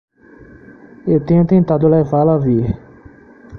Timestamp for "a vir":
2.33-2.65